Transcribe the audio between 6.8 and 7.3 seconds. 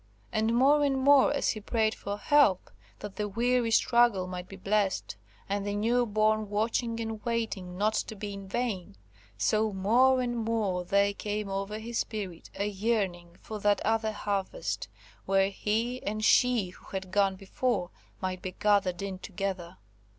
and